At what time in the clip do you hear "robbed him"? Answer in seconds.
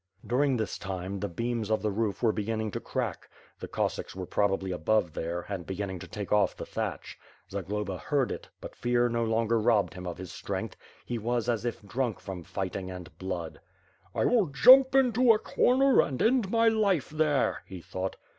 9.59-10.07